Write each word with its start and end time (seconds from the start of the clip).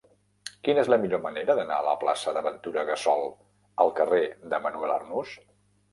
Quina 0.67 0.79
és 0.83 0.87
la 0.93 0.97
millor 1.01 1.19
manera 1.25 1.57
d'anar 1.59 1.77
de 1.83 1.87
la 1.89 1.93
plaça 2.05 2.33
de 2.37 2.43
Ventura 2.47 2.85
Gassol 2.89 3.23
al 3.85 3.93
carrer 4.01 4.23
de 4.55 4.65
Manuel 4.65 4.99
Arnús? 4.99 5.37